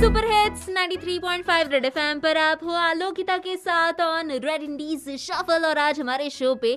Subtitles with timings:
[0.00, 5.64] Super hits 93.5 red FM पर आप हो आलोकिता के साथ ऑन रेड इंडीज शफल
[5.66, 6.76] और आज हमारे शो पे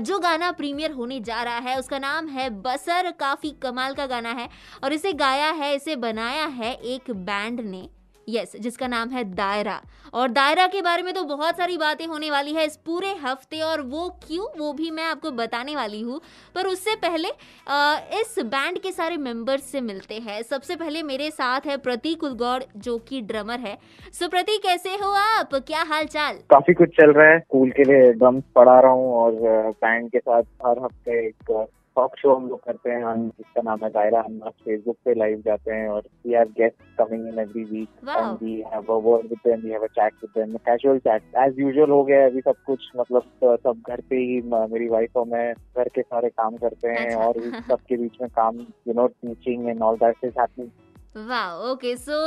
[0.00, 4.32] जो गाना प्रीमियर होने जा रहा है, उसका नाम है बसर, काफ़ी कमाल का गाना
[4.32, 4.48] है
[4.84, 7.88] और इसे गाया है, इसे बनाया है एक बैंड ने।
[8.30, 9.80] यस जिसका नाम है दायरा।
[10.14, 13.60] और दायरा के बारे में तो बहुत सारी बातें होने वाली है इस पूरे हफ़्ते
[13.62, 16.20] और वो क्यों वो भी मैं आपको बताने वाली हूँ।
[16.54, 17.28] पर उससे पहले
[17.68, 22.24] आ, इस बैंड के सारे मेंबर्स से मिलते हैं। सबसे पहले मेरे साथ है प्रतीक
[22.24, 23.76] उलगौड़ जो कि ड्रमर है।
[24.12, 25.54] सो प्रतीक कैसे हो आप?
[25.56, 29.12] क्या हाल चाल काफ़ी कुछ चल रहा है। स्कूल के लिए ड्रम्स पढ़ा रहा हूँ
[29.14, 29.32] और
[29.74, 31.50] बैंड के साथ हर हफ़्ते एक
[31.96, 35.42] टॉक शो हम लोग करते हैं हम जिसका नाम है दायरा हम फेसबुक पे लाइव
[35.44, 39.26] जाते हैं और we have guest coming in every week and we have a word
[39.30, 42.40] with them we have a chat with them casual chat as usual हो गया अभी
[42.40, 44.40] सब कुछ मतलब सब घर पे ही
[44.70, 48.30] मेरी वाइफ और मैं घर के सारे काम करते हैं अच्छा। और सबके बीच में
[48.32, 52.20] काम you know teaching and all that is happening वाह ओके सो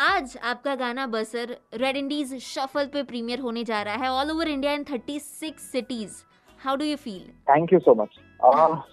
[0.00, 4.48] आज आपका गाना बसर रेड इंडीज शफल पे प्रीमियर होने जा रहा है all over
[4.48, 6.12] India in 36 cities
[6.64, 8.18] how do you feel thank you so much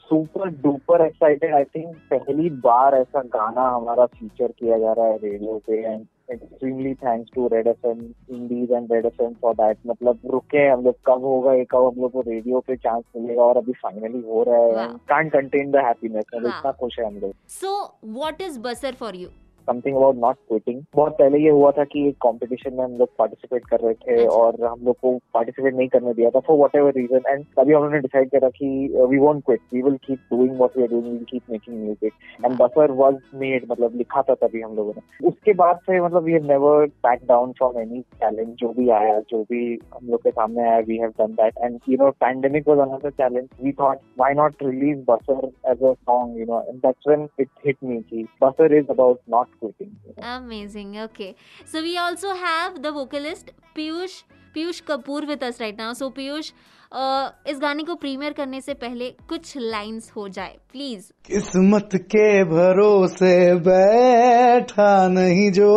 [0.01, 5.17] super duper excited I think पहली बार ऐसा गाना हमारा फीचर किया जा रहा है
[5.23, 7.99] रेडियो पे and extremely thanks to red F M
[8.35, 11.85] indies and red F M for that मतलब रुके हम लोग कब होगा ये कब
[11.85, 15.71] हम लोग को रेडियो पे चांस मिलेगा और अभी फाइनली हो रहा है कांट कंटेन
[15.71, 19.29] द हैप्पीनेस इतना खुश है हम लोग। So what is Basar for you
[19.67, 23.09] something about not quitting बहुत पहले ये हुआ था कि एक कॉम्पिटिशन में हम लोग
[23.17, 26.57] पार्टिसिपेट कर रहे थे अच्छा। और हम लोग को पार्टिसिपेट नहीं करने दिया था for
[26.57, 28.67] whatever reason and तभी हमने डिसाइड करा कि
[29.09, 32.13] we won't quit we will keep doing what we are doing keep making music
[32.45, 36.23] and Basar was made मतलब लिखा था तभी हम लोगों ने। उसके बाद से मतलब
[36.23, 40.23] we have never back down from any challenge जो भी आया जो भी हम लोग
[40.23, 43.71] के सामने आया we have done that and you know pandemic was another challenge we
[43.79, 47.77] thought why not release Basar as a song you know and that's when it hit
[47.83, 50.97] me की Basar is about not quitting Amazing.
[50.99, 51.35] Okay.
[51.65, 54.23] So we also have the vocalist Piyush
[54.55, 55.93] Piyush Kapoor with us right now.
[55.93, 56.51] So Piyush,
[56.91, 62.27] uh, इस गाने को premiere करने से पहले कुछ lines हो जाए प्लीज़ किस्मत के
[62.53, 63.35] भरोसे
[63.67, 65.71] बैठा नहीं जो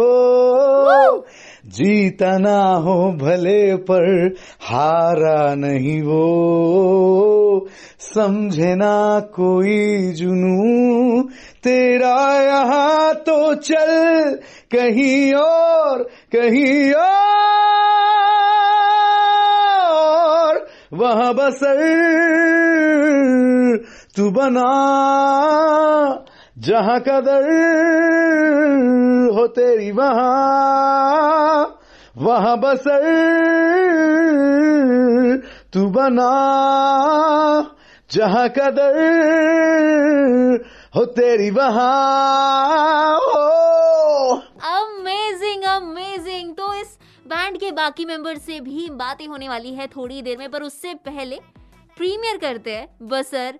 [1.77, 4.07] जीता ना हो भले पर
[4.69, 7.69] हारा नहीं वो
[8.15, 8.95] समझे ना
[9.35, 11.23] कोई जुनू
[11.65, 14.35] तेरा यहाँ तो चल
[14.75, 16.03] कहीं और
[16.37, 17.21] कहीं और।
[20.93, 21.81] वहाँ बसर
[24.17, 24.71] तू बना,
[26.59, 27.45] जहाँ कदर
[29.35, 31.77] हो तेरी वहाँ।
[32.17, 33.05] वहाँ बसर
[35.73, 36.31] तू बना,
[38.13, 38.97] जहाँ कदर
[40.95, 41.49] हो तेरी
[44.69, 46.97] अमेजिंग अमेजिंग तो इस
[47.27, 50.95] बैंड के बाकी मेंबर से भी बातें होने वाली है थोड़ी देर में, पर उससे
[50.95, 51.39] पहले
[51.97, 53.59] प्रीमियर करते हैं Basar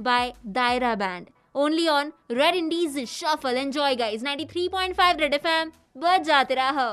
[0.00, 5.70] by Daayra band only on red indies shuffle enjoy guys 93.5 red FM
[6.24, 6.90] जाते रहो।